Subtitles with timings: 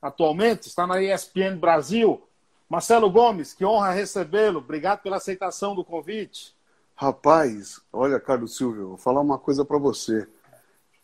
[0.00, 2.22] atualmente, está na ESPN Brasil.
[2.68, 4.58] Marcelo Gomes, que honra recebê-lo.
[4.58, 6.54] Obrigado pela aceitação do convite.
[6.94, 10.26] Rapaz, olha, Carlos Silvio, vou falar uma coisa para você.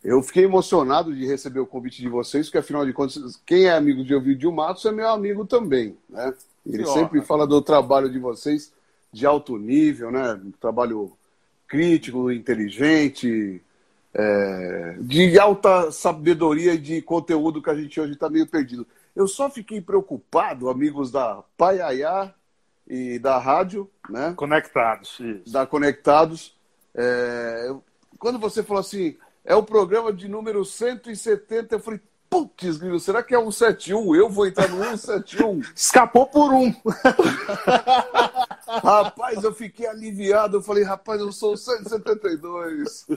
[0.03, 3.71] Eu fiquei emocionado de receber o convite de vocês, porque afinal de contas, quem é
[3.71, 6.33] amigo de Ovidio Matos é meu amigo também, né?
[6.65, 7.27] Ele que sempre honra.
[7.27, 8.71] fala do trabalho de vocês
[9.11, 10.33] de alto nível, né?
[10.33, 11.11] Um trabalho
[11.67, 13.63] crítico, inteligente,
[14.17, 18.87] é, de alta sabedoria e de conteúdo que a gente hoje está meio perdido.
[19.13, 22.33] Eu só fiquei preocupado, amigos da Paiaiá
[22.87, 24.33] e da rádio, né?
[24.35, 25.51] Conectados, isso.
[25.51, 26.55] Da Conectados.
[26.93, 27.75] É,
[28.17, 31.99] quando você falou assim, é o programa de número 170, eu falei,
[32.43, 34.15] putz, será que é 171?
[34.15, 35.61] Eu vou entrar no 171.
[35.75, 36.73] Escapou por um.
[38.83, 40.57] rapaz, eu fiquei aliviado.
[40.57, 43.07] Eu falei, rapaz, eu sou o 172.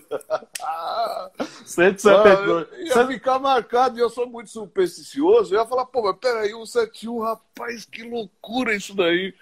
[1.64, 2.68] 172.
[2.70, 5.54] Ah, ia ficar marcado e eu sou muito supersticioso.
[5.54, 9.34] Eu ia falar, pô, mas peraí, 171, rapaz, que loucura isso daí.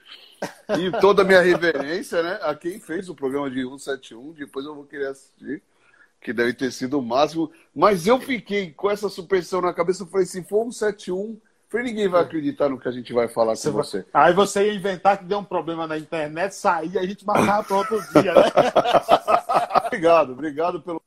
[0.79, 4.33] E toda a minha reverência, né, a quem fez o programa de 171.
[4.33, 5.63] Depois eu vou querer assistir
[6.21, 7.51] que deve ter sido o máximo.
[7.75, 10.03] Mas eu fiquei com essa superstição na cabeça.
[10.03, 13.29] Eu falei, se for um 71, falei, ninguém vai acreditar no que a gente vai
[13.29, 14.05] falar você com você.
[14.13, 17.77] Aí você ia inventar que deu um problema na internet, sair, a gente marcava para
[17.77, 18.43] outro dia, né?
[19.87, 21.01] obrigado, obrigado pelo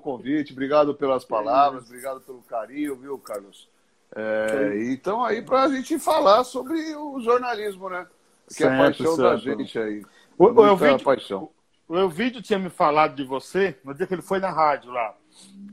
[0.00, 3.68] convite, obrigado pelas palavras, obrigado pelo carinho, viu, Carlos?
[4.14, 8.06] É, então aí para a gente falar sobre o jornalismo, né?
[8.54, 9.20] Que é a paixão certo.
[9.22, 10.04] da gente aí.
[10.38, 11.50] O, eu vi, paixão.
[11.88, 15.14] O vídeo tinha me falado de você no dia que ele foi na rádio lá.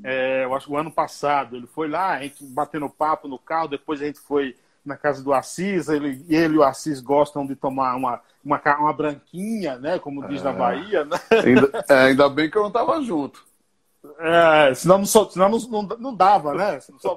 [0.03, 1.55] É, eu acho que o ano passado.
[1.55, 5.23] Ele foi lá, a gente batendo papo no carro, depois a gente foi na casa
[5.23, 9.97] do Assis, ele, ele e o Assis gostam de tomar uma, uma, uma branquinha, né?
[9.97, 10.43] Como diz é.
[10.43, 11.17] na Bahia, né?
[11.31, 13.45] Ainda, é, ainda bem que eu não estava junto.
[14.19, 16.79] É, senão, não, senão não, não, não dava, né?
[16.99, 17.15] Só,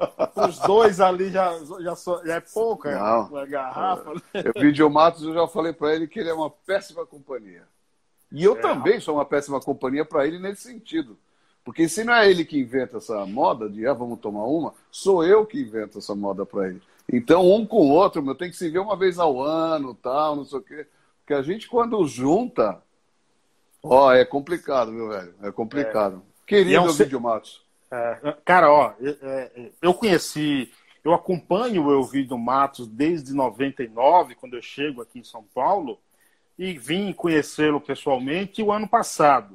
[0.49, 3.37] os dois ali já, já, já é pouca não.
[3.37, 4.15] a garrafa.
[4.15, 4.21] Né?
[4.45, 7.65] Eu vi o Matos, eu já falei para ele que ele é uma péssima companhia.
[8.33, 8.61] E eu é.
[8.61, 11.19] também sou uma péssima companhia para ele nesse sentido.
[11.65, 15.25] Porque se não é ele que inventa essa moda de ah, vamos tomar uma, sou
[15.25, 16.81] eu que invento essa moda para ele.
[17.13, 20.37] Então, um com o outro, meu, tem que se ver uma vez ao ano, tal,
[20.37, 20.87] não sei o quê.
[21.21, 22.81] Porque a gente, quando junta,
[23.83, 25.35] ó, é complicado, meu velho.
[25.43, 26.23] É complicado.
[26.45, 26.47] É.
[26.47, 27.65] Querido é um Vídeo Matos.
[27.91, 30.73] É, cara, ó, é, eu conheci,
[31.05, 35.99] eu acompanho o Elvídio Matos desde 99, quando eu chego aqui em São Paulo
[36.59, 39.55] e vim conhecê-lo pessoalmente o ano passado.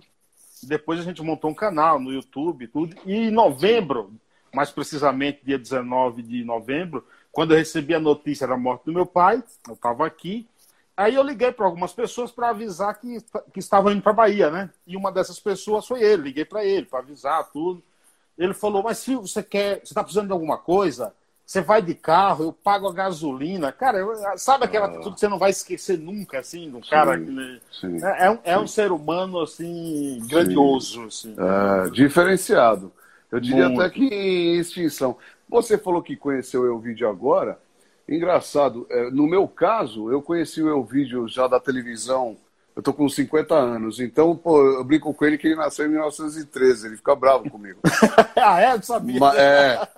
[0.64, 2.96] Depois a gente montou um canal no YouTube tudo.
[3.06, 4.14] E em novembro,
[4.54, 9.06] mais precisamente dia 19 de novembro, quando eu recebi a notícia da morte do meu
[9.06, 10.48] pai, eu estava aqui.
[10.96, 13.18] Aí eu liguei para algumas pessoas para avisar que,
[13.54, 14.70] que estavam indo para Bahia, né?
[14.86, 16.24] E uma dessas pessoas foi ele.
[16.24, 17.82] Liguei para ele para avisar tudo.
[18.38, 21.16] Ele falou: Mas se você quer, você está precisando de alguma coisa?
[21.52, 23.74] Você vai de carro, eu pago a gasolina.
[23.74, 24.90] Cara, eu, sabe aquela ah.
[24.90, 27.62] atitude que você não vai esquecer nunca, assim, do cara que.
[27.74, 27.98] Sim.
[28.02, 31.04] É, é, um, é um ser humano, assim, grandioso.
[31.04, 31.36] Assim.
[31.38, 32.90] É, diferenciado.
[33.30, 33.82] Eu diria Muito.
[33.82, 35.18] até que em extinção.
[35.50, 37.60] Você falou que conheceu o Elvídio agora.
[38.08, 42.38] Engraçado, é, no meu caso, eu conheci o Elvídio já da televisão
[42.76, 45.90] eu tô com 50 anos, então, pô, eu brinco com ele que ele nasceu em
[45.90, 47.80] 1913, ele fica bravo comigo.
[48.36, 48.74] ah, é?
[48.76, 49.20] Não sabia.
[49.20, 49.90] Mas, é,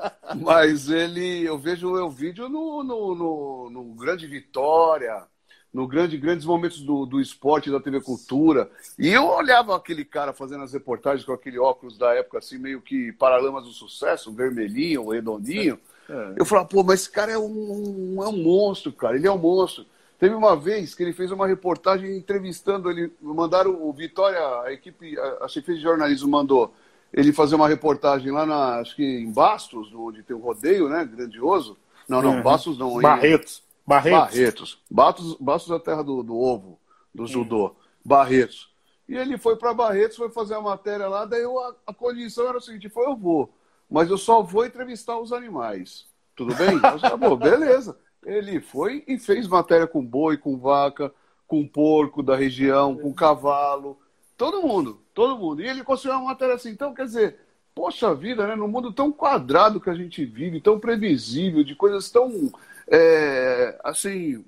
[0.41, 5.23] mas ele, eu vejo o vídeo no, no, no, no, Grande Vitória,
[5.71, 10.33] no grande, grandes momentos do, do esporte, da TV Cultura, e eu olhava aquele cara
[10.33, 15.09] fazendo as reportagens com aquele óculos da época, assim, meio que Paralamas do Sucesso, vermelhinho,
[15.09, 15.79] redondinho,
[16.09, 16.33] é.
[16.37, 19.37] eu falava, pô, mas esse cara é um, é um monstro, cara, ele é um
[19.37, 19.85] monstro.
[20.23, 25.19] Teve uma vez que ele fez uma reportagem entrevistando ele, mandaram o Vitória, a equipe,
[25.19, 26.73] a, a chefia de jornalismo mandou
[27.11, 30.87] ele fazer uma reportagem lá na, acho que em Bastos, onde tem o um rodeio,
[30.87, 31.77] né, grandioso.
[32.07, 32.41] Não, não, uhum.
[32.41, 33.01] Bastos não.
[33.01, 33.57] Barretos.
[33.57, 33.89] Em...
[33.89, 34.17] Barretos.
[34.17, 34.81] Barretos.
[34.89, 36.79] Bastos, Bastos é a terra do, do ovo,
[37.13, 37.65] do judô.
[37.65, 37.75] Uhum.
[38.05, 38.73] Barretos.
[39.09, 42.47] E ele foi para Barretos, foi fazer a matéria lá, daí eu, a, a condição
[42.47, 43.53] era o seguinte, foi eu vou,
[43.91, 46.05] mas eu só vou entrevistar os animais.
[46.33, 46.75] Tudo bem?
[46.75, 47.97] Eu falei, beleza.
[48.25, 51.11] Ele foi e fez matéria com boi, com vaca,
[51.47, 53.97] com porco da região, com cavalo.
[54.37, 55.61] Todo mundo, todo mundo.
[55.61, 56.69] E ele construiu uma matéria assim.
[56.69, 57.37] Então, quer dizer,
[57.75, 58.55] poxa vida, né?
[58.55, 62.51] No mundo tão quadrado que a gente vive, tão previsível, de coisas tão.
[62.87, 64.43] É, assim.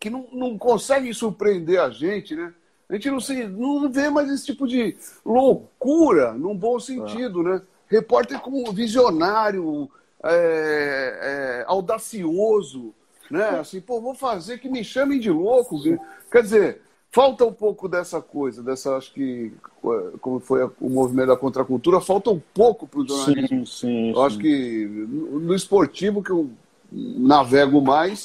[0.00, 2.52] que não, não conseguem surpreender a gente, né?
[2.88, 7.44] A gente não, se, não vê mais esse tipo de loucura, num bom sentido, ah.
[7.44, 7.62] né?
[7.88, 9.90] Repórter como visionário,
[10.24, 12.94] é, é, audacioso,
[13.30, 13.60] né?
[13.60, 15.80] Assim, pô, vou fazer que me chamem de louco.
[16.30, 19.52] Quer dizer, falta um pouco dessa coisa, dessa, acho que,
[20.20, 23.66] como foi o movimento da contracultura, falta um pouco para o jornalismo.
[23.66, 24.22] Sim, sim, eu sim.
[24.22, 26.50] acho que no esportivo, que eu
[26.90, 28.24] navego mais,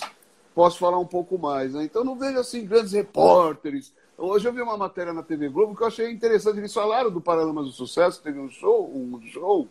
[0.54, 1.74] posso falar um pouco mais.
[1.74, 1.84] Né?
[1.84, 3.94] Então, não vejo assim grandes repórteres.
[4.18, 6.58] Hoje eu vi uma matéria na TV Globo que eu achei interessante.
[6.58, 9.68] Eles falaram do Paralamas do Sucesso, teve um show, um show,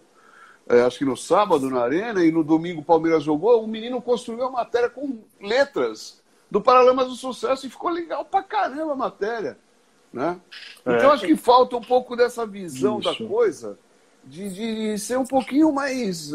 [0.68, 3.62] é, acho que no sábado na Arena, e no domingo o Palmeiras jogou.
[3.62, 6.20] Um menino construiu uma matéria com letras
[6.50, 9.56] do Paralamas do Sucesso e ficou legal pra caramba a matéria.
[10.12, 10.40] Né?
[10.84, 10.96] É.
[10.96, 13.08] Então acho que falta um pouco dessa visão Isso.
[13.08, 13.78] da coisa,
[14.24, 16.32] de, de ser um pouquinho mais.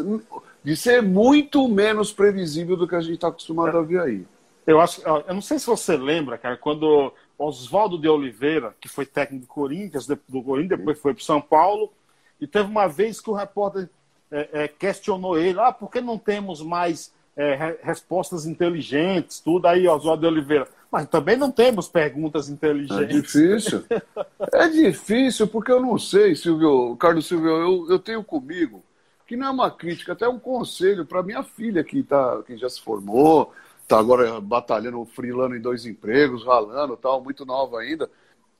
[0.64, 3.80] de ser muito menos previsível do que a gente está acostumado é.
[3.80, 4.26] a ver aí.
[4.66, 9.04] Eu acho, eu não sei se você lembra, cara, quando Oswaldo de Oliveira, que foi
[9.04, 11.92] técnico do Corinthians, do Corinthians, depois foi para São Paulo,
[12.40, 13.90] e teve uma vez que o repórter
[14.32, 19.86] é, é, questionou ele, ah, por que não temos mais é, respostas inteligentes, tudo aí,
[19.86, 20.66] Oswaldo de Oliveira.
[20.90, 22.98] Mas também não temos perguntas inteligentes.
[22.98, 23.84] É difícil.
[24.52, 28.82] é difícil, porque eu não sei, Silvio, Carlos Silvio, eu, eu tenho comigo,
[29.26, 32.68] que não é uma crítica, até um conselho para minha filha que, tá, que já
[32.68, 33.52] se formou,
[33.82, 38.10] está agora batalhando, frilando em dois empregos, ralando tal, muito nova ainda.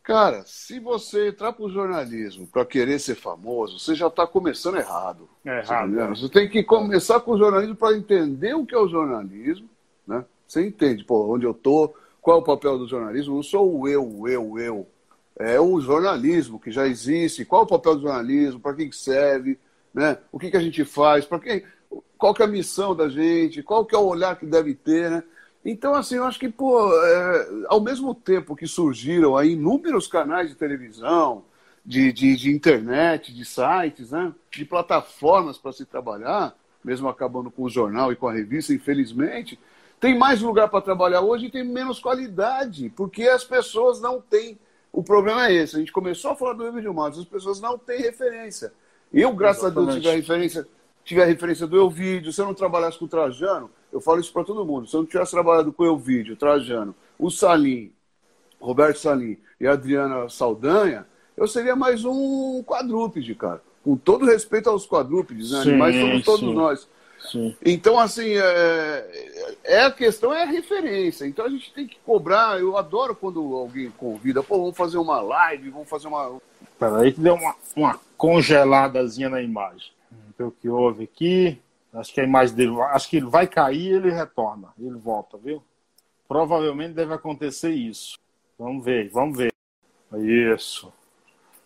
[0.03, 4.77] Cara, se você entrar para o jornalismo para querer ser famoso, você já está começando
[4.77, 5.29] errado.
[5.45, 5.93] É errado.
[5.93, 6.07] Você, é.
[6.09, 9.69] você tem que começar com o jornalismo para entender o que é o jornalismo.
[10.07, 10.25] Né?
[10.47, 13.37] Você entende, pô, onde eu estou, qual é o papel do jornalismo?
[13.37, 14.87] Não sou o eu, o eu, o eu.
[15.37, 17.45] É o jornalismo que já existe.
[17.45, 18.59] Qual é o papel do jornalismo?
[18.59, 19.57] Para que serve?
[19.95, 20.19] Né?
[20.33, 21.25] O que, que a gente faz?
[21.25, 21.63] Para quem?
[22.19, 23.63] Qual que é a missão da gente?
[23.63, 25.11] Qual que é o olhar que deve ter?
[25.11, 25.23] Né?
[25.65, 30.49] Então, assim, eu acho que, pô, é, ao mesmo tempo que surgiram aí inúmeros canais
[30.49, 31.45] de televisão,
[31.85, 37.63] de, de, de internet, de sites, né, de plataformas para se trabalhar, mesmo acabando com
[37.63, 39.59] o jornal e com a revista, infelizmente,
[40.01, 44.59] tem mais lugar para trabalhar hoje e tem menos qualidade, porque as pessoas não têm.
[44.93, 45.77] O problema é esse.
[45.77, 48.73] A gente começou a falar do Evil Matos, as pessoas não têm referência.
[49.13, 49.91] Eu, graças Exatamente.
[49.91, 50.69] a Deus, tive a referência,
[51.05, 52.33] tive a referência do Elvídio.
[52.33, 54.87] Se eu não trabalhasse com o Trajano, eu falo isso para todo mundo.
[54.87, 57.93] Se eu não tivesse trabalhado com o Elvídio, Trajano, o Salim,
[58.61, 61.07] Roberto Salim e a Adriana Saldanha,
[61.37, 63.63] eu seria mais um quadrúpede, cara.
[63.85, 65.63] Com todo respeito aos quadrúpedes, né?
[65.63, 66.55] Sim, Animais somos todos sim.
[66.55, 66.89] nós.
[67.31, 67.57] Sim.
[67.65, 71.27] Então, assim, é, é, a questão é a referência.
[71.27, 72.61] Então a gente tem que cobrar.
[72.61, 76.41] Eu adoro quando alguém convida, pô, vamos fazer uma live, vamos fazer uma.
[76.79, 79.93] Peraí, que deu uma, uma congeladazinha na imagem.
[80.35, 81.61] Então, o que houve aqui.
[81.93, 85.37] Acho que a imagem dele, acho que ele vai cair e ele retorna, ele volta,
[85.37, 85.63] viu?
[86.27, 88.19] Provavelmente deve acontecer isso.
[88.59, 89.53] Vamos ver, vamos ver.
[90.15, 90.93] Isso.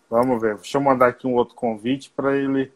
[0.09, 0.55] Vamos ver.
[0.55, 2.71] Deixa eu mandar aqui um outro convite para ele.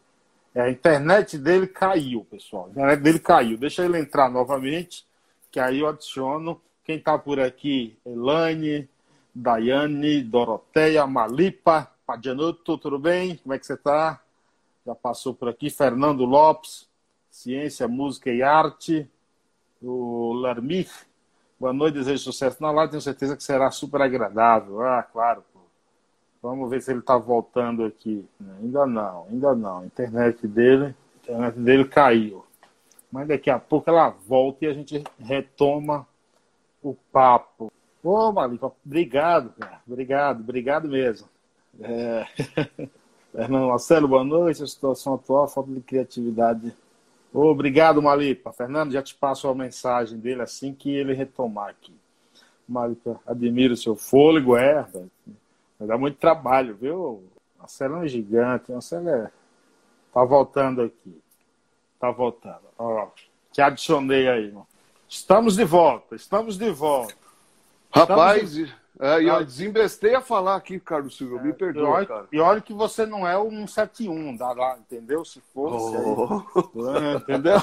[0.54, 2.66] É, a internet dele caiu, pessoal.
[2.66, 3.58] A internet dele caiu.
[3.58, 5.06] Deixa ele entrar novamente,
[5.50, 6.60] que aí eu adiciono.
[6.84, 7.96] Quem está por aqui?
[8.04, 8.88] Elaine,
[9.34, 13.36] Daiane, Doroteia, Malipa, Padianuto, tudo bem?
[13.36, 14.20] Como é que você está?
[14.86, 15.70] Já passou por aqui.
[15.70, 16.90] Fernando Lopes.
[17.32, 19.08] Ciência, Música e Arte,
[19.82, 20.92] o Larmich.
[21.58, 24.82] Boa noite, desejo sucesso na live, tenho certeza que será super agradável.
[24.82, 25.42] Ah, claro.
[25.50, 25.60] Pô.
[26.42, 28.28] Vamos ver se ele está voltando aqui.
[28.60, 29.78] Ainda não, ainda não.
[29.78, 32.44] A internet dele, a internet dele caiu.
[33.10, 36.06] Mas daqui a pouco ela volta e a gente retoma
[36.82, 37.72] o papo.
[38.04, 39.80] Ô, Malipa, obrigado, cara.
[39.86, 41.26] Obrigado, obrigado mesmo.
[41.80, 42.26] É...
[43.32, 44.62] Fernando Marcelo, boa noite.
[44.62, 46.76] A situação atual, falta de criatividade
[47.32, 48.52] Obrigado, Malipa.
[48.52, 51.94] Fernando, já te passo a mensagem dele assim que ele retomar aqui.
[52.68, 54.86] Malipa, admiro o seu fôlego, é,
[55.78, 57.24] vai dar muito trabalho, viu?
[57.58, 59.30] Marcelo é gigante, Marcelo é...
[60.12, 61.22] Tá voltando aqui.
[61.98, 62.62] Tá voltando.
[62.78, 63.08] Ó,
[63.50, 64.66] te adicionei aí, irmão.
[65.08, 67.14] Estamos de volta, estamos de volta.
[67.90, 68.56] Rapaz.
[69.02, 72.28] É, e eu desembestei a falar aqui, Carlos Silvio, é, me perdoa, e olha, cara.
[72.30, 75.24] E olha que você não é o 171, dá lá, entendeu?
[75.24, 76.88] Se fosse, oh.
[76.88, 77.56] aí, entendeu?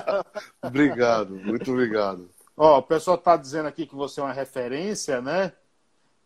[0.64, 2.30] obrigado, muito obrigado.
[2.56, 5.52] Ó, o pessoal está dizendo aqui que você é uma referência, né?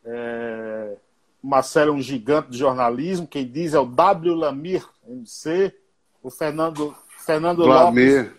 [0.04, 0.94] É...
[1.42, 4.36] Marcelo é um gigante de jornalismo, quem diz é o W.
[4.36, 5.74] Lamir, MC.
[6.22, 8.30] O Fernando, Fernando Lopes.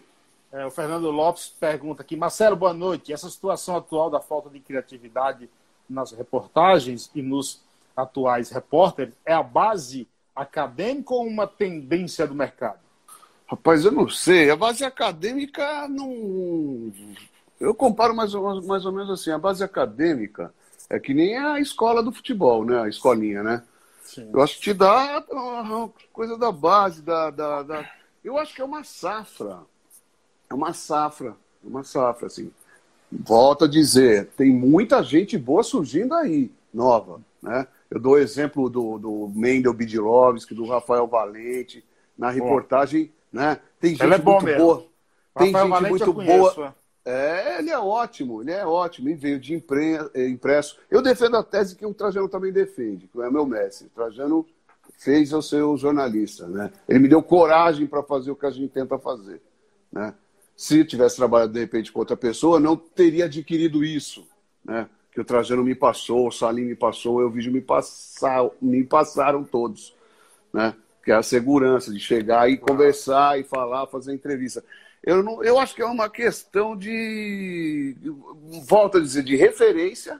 [0.50, 3.12] É, o Fernando Lopes pergunta aqui, Marcelo, boa noite.
[3.12, 5.50] Essa situação atual da falta de criatividade
[5.89, 7.62] nas reportagens e nos
[7.96, 12.80] atuais repórteres é a base acadêmica ou uma tendência do mercado?
[13.48, 14.50] Rapaz, eu não sei.
[14.50, 16.92] A base acadêmica não.
[17.60, 19.32] Eu comparo mais ou, mais ou menos assim.
[19.32, 20.54] A base acadêmica
[20.89, 22.82] é que nem a escola do futebol, né?
[22.82, 23.63] A escolinha, né?
[24.04, 24.30] Sim.
[24.34, 27.89] Eu acho que te dá uma coisa da base, da, da, da,
[28.24, 29.60] Eu acho que é uma safra.
[30.50, 31.36] É uma safra.
[31.63, 32.51] Uma safra, assim.
[33.12, 36.52] Volto a dizer, tem muita gente boa surgindo aí.
[36.74, 37.68] nova, né?
[37.90, 41.84] Eu dou o exemplo do, do Mendel Bidilovski, do Rafael Valente,
[42.18, 43.40] na reportagem, bom.
[43.40, 43.60] né?
[43.80, 44.86] Tem gente é muito boa.
[45.38, 46.76] Tem Rafael gente Valente muito boa.
[47.06, 49.10] É, ele é ótimo, ele é ótimo.
[49.10, 49.54] E veio de
[50.16, 50.78] eh, impresso.
[50.90, 53.88] Eu defendo a tese que o Trajano também defende, que é meu mestre.
[53.88, 54.46] O Trajano
[54.98, 56.72] fez eu ser o jornalista, né?
[56.90, 59.40] Ele me deu coragem para fazer o que a gente tenta fazer,
[59.92, 60.16] né?
[60.56, 64.28] Se tivesse trabalhado de repente com outra pessoa, não teria adquirido isso,
[64.64, 64.90] né?
[65.12, 69.44] Que o Trajano me passou, o Salim me passou, o vídeo me passar, me passaram
[69.44, 69.96] todos,
[70.54, 70.74] né?
[71.04, 74.64] Que é a segurança de chegar e conversar e falar, fazer entrevista.
[75.04, 77.96] Eu, não, eu acho que é uma questão de,
[78.64, 80.20] volto a dizer, de referência.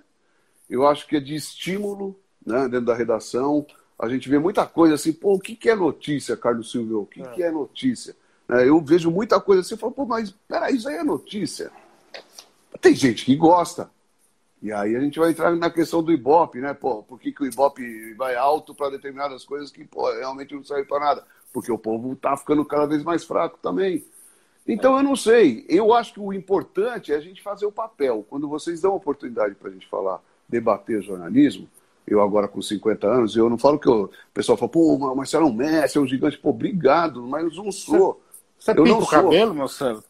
[0.70, 2.68] Eu acho que é de estímulo, né?
[2.68, 3.66] Dentro da redação
[3.98, 7.02] a gente vê muita coisa assim, pô, o que, que é notícia, Carlos Silvio?
[7.02, 8.16] O que é, que é notícia?
[8.50, 11.72] É, eu vejo muita coisa assim, eu falo, pô, mas peraí, isso aí é notícia.
[12.80, 13.90] Tem gente que gosta.
[14.62, 16.74] E aí a gente vai entrar na questão do Ibope, né?
[16.74, 20.64] Pô, por que, que o Ibope vai alto para determinadas coisas que, pô, realmente não
[20.64, 21.24] serve para nada?
[21.54, 24.04] Porque o povo tá ficando cada vez mais fraco também.
[24.68, 25.66] Então eu não sei.
[25.70, 28.26] Eu acho que o importante é a gente fazer o papel.
[28.30, 31.70] Quando vocês dão oportunidade para a gente falar, debater jornalismo,
[32.08, 35.16] eu agora com 50 anos, eu não falo que eu, o pessoal fala, pô, o
[35.16, 36.38] Marcelo é um mestre, é um gigante.
[36.38, 38.22] Pô, obrigado, mas não sou.
[38.60, 40.04] Você, eu pinta o cabelo, Marcelo?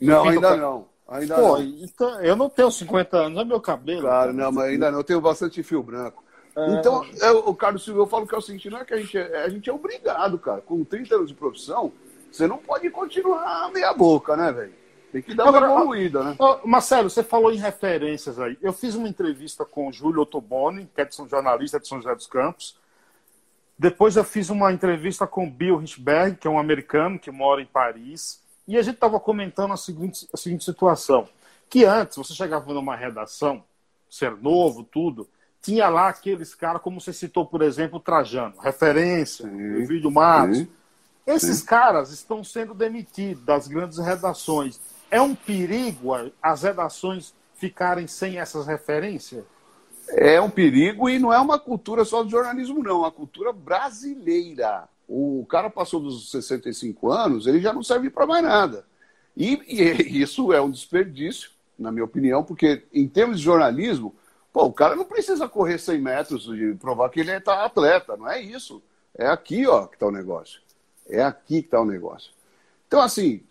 [0.00, 0.86] Não, ainda não.
[1.08, 1.62] Ainda pô, não.
[1.62, 4.02] Então, eu não tenho 50 anos, é meu cabelo.
[4.02, 4.98] Claro, não, mas ainda não.
[4.98, 6.22] Eu tenho bastante fio branco.
[6.56, 6.74] É...
[6.74, 8.98] Então, eu, o Carlos Silva, eu falo que é o seguinte, não é que a
[8.98, 10.60] gente é, a gente é obrigado, cara.
[10.60, 11.92] Com 30 anos de profissão,
[12.30, 14.72] você não pode continuar meia boca, né, velho?
[15.12, 16.36] Tem que dar Agora, uma evoluída, né?
[16.64, 18.56] Marcelo, você falou em referências aí.
[18.62, 21.98] Eu fiz uma entrevista com o Júlio Ottoboni, que é de São jornalista de São
[21.98, 22.74] José dos Campos.
[23.82, 27.60] Depois eu fiz uma entrevista com o Bill Richberg, que é um americano que mora
[27.60, 28.40] em Paris.
[28.66, 31.28] E a gente estava comentando a seguinte, a seguinte situação.
[31.68, 33.64] Que antes, você chegava numa redação,
[34.08, 35.28] ser novo, tudo,
[35.60, 40.58] tinha lá aqueles caras, como você citou, por exemplo, o Trajano, referência, o vídeo Marcos.
[40.58, 40.68] Sim.
[41.26, 41.66] Esses Sim.
[41.66, 44.80] caras estão sendo demitidos das grandes redações
[45.12, 46.12] é um perigo
[46.42, 49.44] as redações ficarem sem essas referências?
[50.14, 52.90] É um perigo e não é uma cultura só do jornalismo, não.
[52.90, 54.88] É uma cultura brasileira.
[55.08, 58.84] O cara passou dos 65 anos, ele já não serve para mais nada.
[59.36, 64.14] E, e, isso é um desperdício, na minha opinião, porque em termos de jornalismo,
[64.52, 68.28] pô, o cara não precisa correr 100 metros e provar que ele é atleta, não
[68.28, 68.82] é isso.
[69.16, 70.60] É aqui ó, que está o negócio.
[71.08, 72.32] É aqui que está o negócio.
[72.86, 73.42] Então, assim,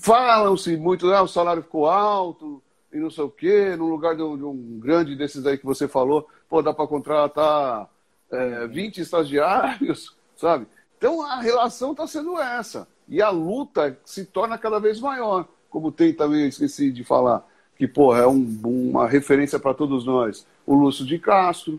[0.00, 2.62] Falam-se muito, ah, o salário ficou alto
[2.96, 5.66] e não sei o quê, no lugar de um, de um grande desses aí que
[5.66, 7.88] você falou, pô, dá para contratar
[8.30, 10.66] é, 20 estagiários, sabe?
[10.96, 12.88] Então a relação está sendo essa.
[13.06, 15.46] E a luta se torna cada vez maior.
[15.68, 20.06] Como tem também, eu esqueci de falar, que pô, é um, uma referência para todos
[20.06, 20.46] nós.
[20.64, 21.78] O Lúcio de Castro,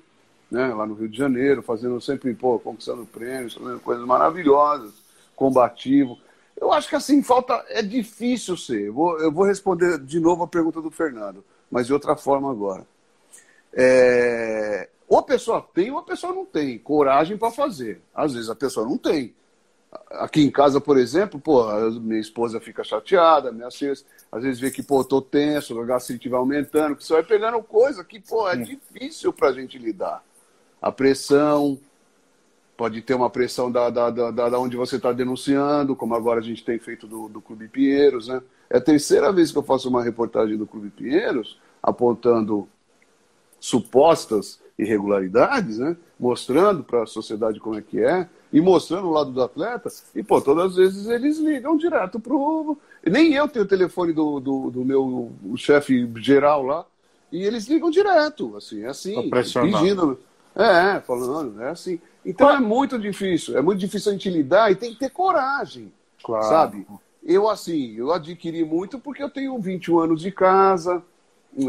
[0.51, 4.93] né, lá no Rio de Janeiro, fazendo sempre, pô, conquistando prêmios, fazendo coisas maravilhosas,
[5.35, 6.19] combativo.
[6.59, 7.63] Eu acho que assim, falta.
[7.69, 8.87] É difícil ser.
[8.87, 12.51] Eu vou, eu vou responder de novo a pergunta do Fernando, mas de outra forma
[12.51, 12.85] agora.
[13.73, 18.01] É, ou a pessoa tem ou a pessoa não tem coragem para fazer.
[18.13, 19.33] Às vezes a pessoa não tem.
[20.11, 23.93] Aqui em casa, por exemplo, pô, minha esposa fica chateada, minha filha,
[24.29, 27.63] às vezes vê que, pô, tô tenso, o gastrite vai aumentando, que você vai pegando
[27.63, 30.23] coisa que, pô, é difícil para a gente lidar.
[30.81, 31.79] A pressão,
[32.77, 36.43] pode ter uma pressão da, da, da, da onde você está denunciando, como agora a
[36.43, 38.27] gente tem feito do, do Clube Pinheiros.
[38.27, 38.39] Né?
[38.69, 42.69] É a terceira vez que eu faço uma reportagem do Clube Pinheiros, apontando
[43.59, 45.97] supostas irregularidades, né?
[46.19, 50.21] mostrando para a sociedade como é que é, e mostrando o lado do atleta, e
[50.23, 52.77] pô, todas as vezes eles ligam direto pro.
[53.05, 56.85] Nem eu tenho o telefone do, do, do meu chefe geral lá,
[57.31, 60.19] e eles ligam direto, assim, é assim, pedindo.
[60.55, 61.99] É, falando, é assim.
[62.27, 65.93] Então é muito difícil, é muito difícil a gente lidar e tem que ter coragem,
[66.21, 66.43] claro.
[66.43, 66.85] sabe?
[67.23, 71.01] Eu, assim, eu adquiri muito porque eu tenho 21 anos de casa,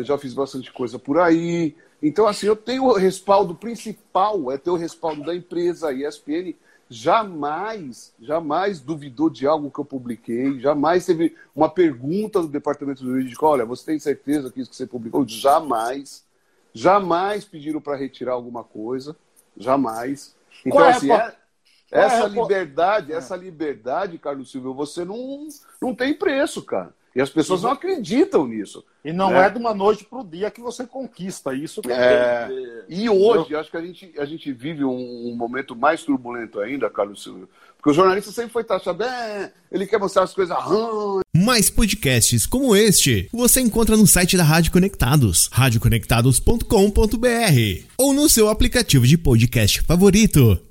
[0.02, 1.76] já fiz bastante coisa por aí.
[2.02, 6.54] Então, assim, eu tenho o respaldo principal, é ter o respaldo da empresa, a ESPN
[6.90, 13.46] jamais, jamais duvidou de algo que eu publiquei, jamais teve uma pergunta do departamento jurídico,
[13.46, 15.24] olha, você tem certeza que isso que você publicou?
[15.28, 16.26] Jamais.
[16.72, 19.14] Jamais pediram para retirar alguma coisa,
[19.56, 20.36] jamais.
[20.64, 21.34] Então, é, assim, é,
[21.90, 25.48] essa é, liberdade, essa liberdade, Carlos Silva, você não,
[25.80, 26.92] não tem preço, cara.
[27.14, 28.84] E as pessoas não acreditam nisso.
[29.04, 29.46] E não né?
[29.46, 31.80] é de uma noite para o dia que você conquista isso.
[31.88, 32.84] É...
[32.88, 36.88] E hoje, acho que a gente, a gente vive um, um, momento mais turbulento ainda,
[36.88, 37.48] Carlos Silvio.
[37.78, 41.22] Porque o jornalista sempre foi taxado, é, ele quer mostrar as coisas ruins.
[41.34, 48.48] Mais podcasts como este você encontra no site da Rádio Conectados, radioconectados.com.br ou no seu
[48.48, 50.67] aplicativo de podcast favorito.